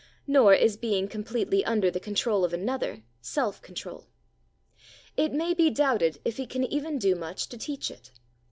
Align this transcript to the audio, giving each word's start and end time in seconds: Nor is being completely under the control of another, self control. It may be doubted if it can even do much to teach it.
Nor 0.25 0.55
is 0.55 0.77
being 0.77 1.07
completely 1.07 1.63
under 1.63 1.91
the 1.91 1.99
control 1.99 2.43
of 2.43 2.53
another, 2.53 3.03
self 3.21 3.61
control. 3.61 4.07
It 5.15 5.31
may 5.31 5.53
be 5.53 5.69
doubted 5.69 6.19
if 6.25 6.39
it 6.39 6.49
can 6.49 6.63
even 6.63 6.97
do 6.97 7.13
much 7.13 7.47
to 7.49 7.57
teach 7.59 7.91
it. 7.91 8.11